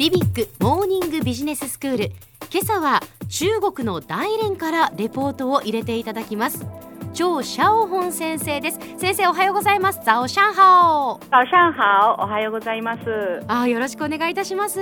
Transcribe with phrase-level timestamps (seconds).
[0.00, 2.04] ビビックモーニングビジネススクール
[2.50, 6.64] 今朝は中国の大連からレポートを入れていただきます。
[7.12, 8.78] 張シャオホン先生です。
[8.96, 10.00] 先生おはようございます。
[10.02, 13.00] 早上好早上好おはようございます。
[13.46, 14.80] あよろしくお願いいたします。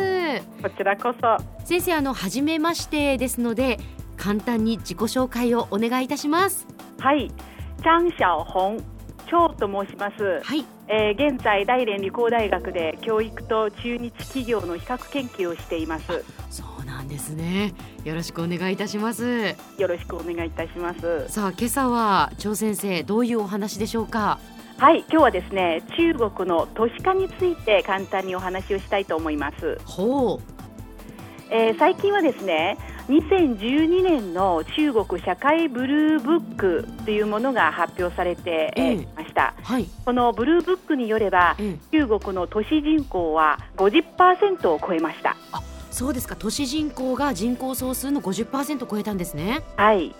[0.62, 1.64] こちらこそ。
[1.64, 3.80] 先生あの初めましてですので
[4.16, 6.64] 簡単に自己紹介をお願いいたします。
[7.00, 7.29] はい。
[7.82, 8.97] 張小紅
[9.30, 10.40] 張と申します。
[10.42, 10.64] はい。
[10.88, 16.25] えー、現在大連理工大学で教育と中日企業の比較研究をしています。
[16.50, 17.75] そうなんですね。
[18.04, 19.54] よろしくお願いいたします。
[19.76, 21.29] よろしくお願いいたします。
[21.29, 24.39] さあ今朝は張先生どういうお話でしょうか？
[24.79, 29.79] はい今日はですね中国の都市化について簡単にお話をしたいと思います。
[29.84, 30.40] ほう、
[31.50, 45.36] えー、最近はですね2012年の中国社会ブルーブックというものが発表されてい、えー、ました、はい、このブルーブックによれば、えー、中国の都市人口は50%を超えました。
[45.53, 46.36] あそうですか。
[46.36, 49.62] 都市人口が人口総数の50%超えたんですね。
[49.77, 50.14] はい。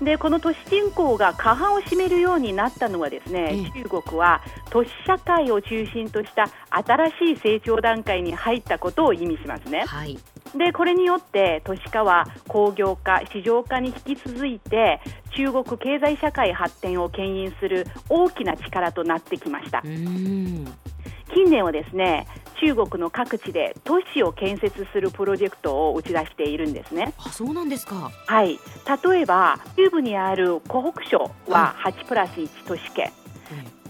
[0.00, 3.82] でこの都市人口が過半を占めるようになったのはですね、え。
[3.82, 9.84] 中国は都市社会を中心とした新しい成長段階に入ったことを意味しますね。
[9.86, 10.18] はい
[10.56, 15.00] でこれによって都市化は工業化、市場化に引き続いて
[15.36, 22.26] 中国経済社会発展を牽引する大きな力となってきました近年はですね
[22.60, 27.12] 中国の各地で都市を建設するプロジェクトを打ち出しているんですね。
[27.18, 28.10] あそうなんですか。
[28.26, 28.58] はい。
[29.04, 33.12] 例えば中部にある湖北省は8プラス1都市圏。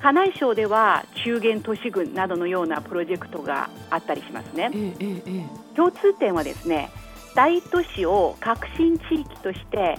[0.00, 4.70] 河南省では中原都市群などのようなプロジェクトがあったりしますね。
[4.74, 6.90] えええ、共通点はですね
[7.34, 9.98] 大都市を革新地域として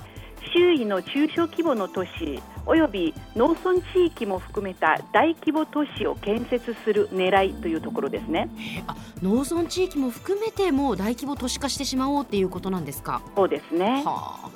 [0.53, 8.49] 周囲の中小規模の都市および農村地域も含めた大規模都市を建設する狙いというところですね。
[8.87, 13.21] あ農村地域も含めてもう大規模都市化してしまおうっていうことなんですか？
[13.35, 14.03] そうですね。
[14.05, 14.46] はあ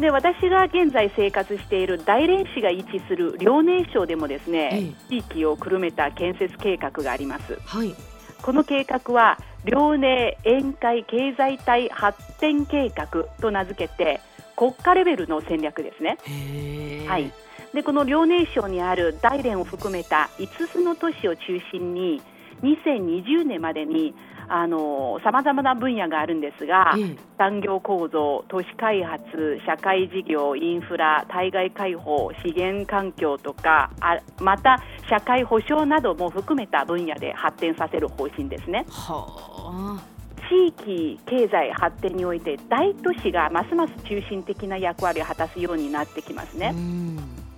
[0.00, 7.58] で私が現在生活している大連市が位置する遼寧省でもですね、ええ、地域をくるめた建設計画があります。
[7.66, 7.94] はい、
[8.40, 14.20] この計画は遼寧沿海経済帯発展計画と名付けて
[14.56, 16.16] 国家レベルの戦略ですね。
[17.06, 17.30] はい。
[17.74, 22.20] でこの遼寧省にある大連を含めた5つの都市を中心に
[22.62, 24.14] 2020年までに
[25.22, 38.84] さまざまな分野があるんですが、うん、産業構造、都市開発、社会事業、インフラ、対外開放、資源環境とかあまた社会保障なども含めた分野で発展させる方針ですね。
[38.88, 40.20] はあ
[40.50, 46.74] 地域経済発展において大都市がますます中心的な役割を果たすようになってきますね。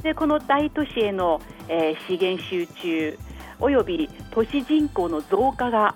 [0.03, 3.19] でこの大都市への、えー、資源集中
[3.63, 5.95] および都市人口の増加が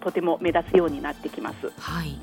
[0.00, 1.70] とても目立つようになってきます。
[1.78, 2.16] はい、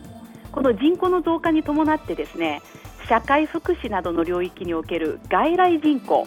[0.52, 2.62] この人口の増加に伴ってですね
[3.08, 6.26] 社会福祉などの領域における外来人口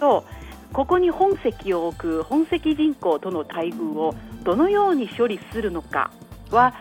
[0.00, 0.24] と、
[0.68, 6.10] うん、ここに本籍を置く本籍人口との待遇をどのように処理するのか
[6.50, 6.74] は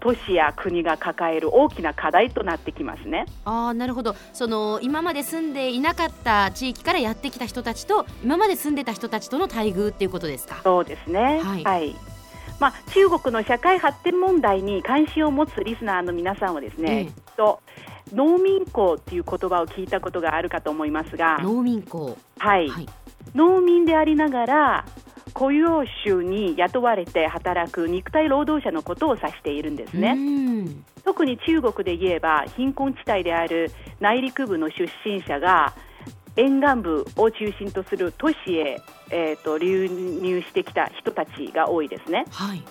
[0.00, 3.26] 都市や国が抱える大きな課題となってきますね。
[3.44, 4.16] あなるほど。
[4.32, 10.60] その今まで住んでいなかった地域からやってきた人たちと今まで住んでた人たちとの待遇っていうことですか？
[10.64, 11.96] そうですね、はい、はい。
[12.58, 17.60] まあ、中国の社会発展問題に関心を持つリスナーの皆さんはですね、ええ、と
[18.12, 21.38] 農民工という言葉を聞いたことがあるかと思いますが。
[21.38, 22.88] 農民工、はい、はい、
[23.34, 24.84] 農民でありながら
[25.40, 30.14] 雇用主に雇われて働く肉体労働者のことを指しているんですね。
[31.02, 35.72] 特に中国で言えば貧困地帯である内陸部の出身者が
[36.36, 42.26] 沿岸部を中心とする都市へ、えーと、流入してきた人たちが多いですね。
[42.30, 42.62] はい、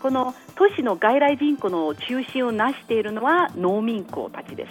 [0.00, 4.70] この都市の外来人口の中心をなしているのは農民工たちです。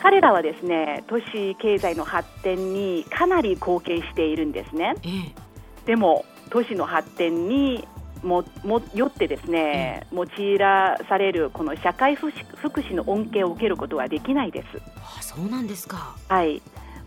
[0.00, 4.94] 彼らはですね都市経済の発展にかなり貢献しているんですね。
[5.02, 5.49] ええ、
[5.86, 7.86] でも都市の発展に
[8.22, 14.66] ももよってですね、用いらされるこの社会福祉の恩恵を受けることはできないです。
[14.96, 16.16] あそうなんですか。
[16.28, 16.60] はい。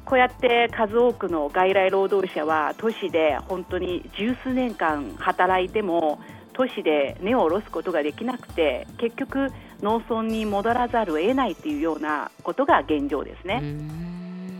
[0.05, 6.19] こうやって数多くの外来労働者は都市で本当に十数年間働いても
[6.53, 9.47] 都市で根を下ろすことができなくて結局
[9.81, 13.61] 農村に戻らざるを得ないというようなことが現状ですね。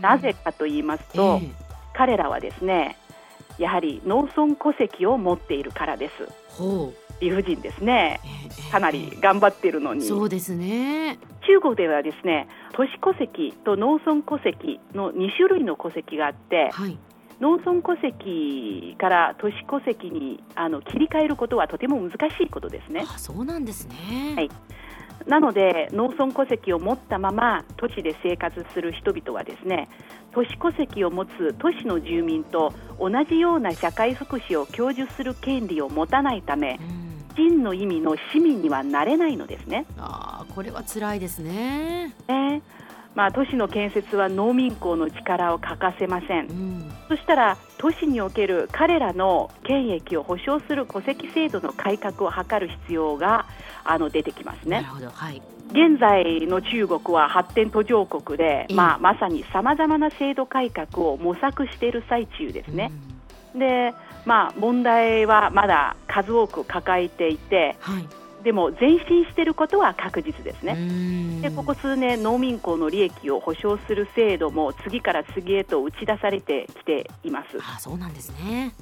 [0.00, 1.52] なぜかと言いますと、えー、
[1.94, 2.98] 彼らはですね
[3.58, 6.28] やはり農村戸籍を持っているからです。
[7.20, 8.20] 理不尽ですね、
[8.72, 10.02] かなり頑張っているのに。
[10.02, 11.18] そうですね。
[11.46, 16.98] 中国ではですね都市戸籍と農村戸籍の2種類の戸籍があって、はい、
[17.40, 23.04] 農村戸籍から都市戸籍にあの切り替えることはとても難しいことですね。
[23.06, 24.50] あそうなんですね、はい
[25.26, 29.88] なので農村戸籍を持ったまま都市で生活する人々はですね
[30.32, 36.80] 都市戸籍を持つ都市の住民と同じような社会福祉を享受する権利を持たないため、
[37.36, 39.86] 真の意味の市民にはなれないのですね。
[39.96, 42.14] あこれは辛いですね。
[42.26, 42.62] ね
[43.14, 53.46] まあ、都市の建設は農民工の力を欠かせません、うん、そしたら都市における彼らの権益を保障する戸籍制度の改革を図る必要が
[53.84, 54.86] あの出てきますね。
[55.12, 62.90] はい、現在の中国は発展途上国で、まあ、まさにさまざまな制度改革を模索している最中ですね。
[63.54, 63.92] うん、で、
[64.24, 71.40] まあ、問題はまだ数多く抱えていて、はいでも前進していることは確実ですね。
[71.40, 77.58] でここ数年、農民工の利益を保障する制度も次から次へと打ち出されてきています。
[77.60, 78.74] あそうなんですね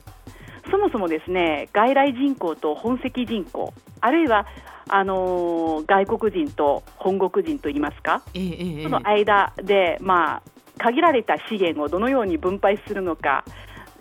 [0.70, 4.46] そもそもですね外来人口と本籍人口あるいは
[4.88, 10.42] あのー、外国人と本国人といいますか、ええその間で、まあ、
[10.78, 13.44] 限られた資源をどのように分配するのか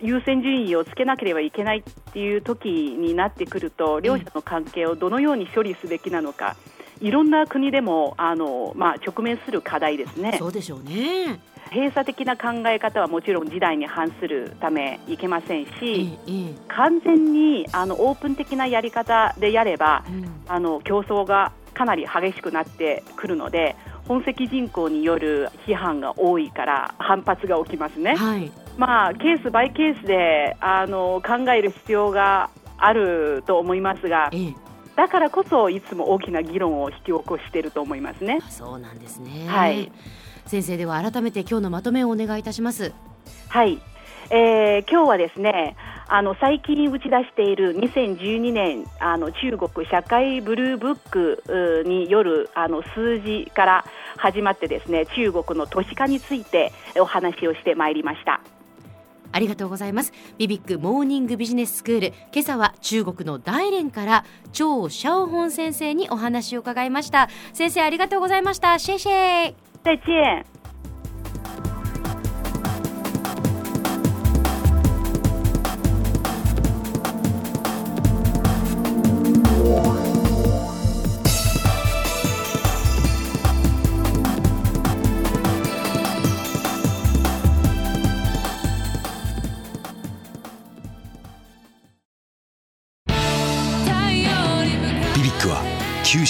[0.02, 6.56] 優先順位をつけなければいけないっていう時になってくると両者の関係をどのように処理すべきなのか、
[7.00, 10.36] いろんな国でもあの、まあ、直面する課題ですね。
[10.38, 11.40] そうでしょうね。
[11.70, 16.18] 閉鎖的な考え方はもちろん時代に反するためいけませんし、
[16.68, 23.74] 完全にあのオープン的なやり方でやれば、うん、あの競争がかなり激しくなってくるので
[24.06, 28.16] 本籍人口による批判が多いから反発が起きますね。
[28.16, 34.54] はいまあ、ケースバイケースであの考える必要があると思いますが、ええ、
[34.96, 38.40] だからこそいつも大きな議論を引き起こしていると思いますね。
[38.50, 39.46] そうなんですね。
[39.46, 39.92] はい。
[40.46, 42.92] 先生では改めて今日のまとめをお願いいたします。
[43.48, 43.80] はい。
[44.30, 45.76] えー、今日はですね、
[46.08, 53.84] あの最近打ち出している2012年あの中国社会ブルーブックによるあの数字から
[54.18, 58.40] 始まってですね中国の都市化についてお話をしてまいりました。
[59.32, 60.12] ありがとうございます。
[60.38, 67.28] ビビックモーニングビジネススクール今朝は中国の大連から張シャオホン先生にお話を伺いました。
[67.52, 68.78] 先生ありがとうございました。
[68.78, 70.51] シェシェ再见。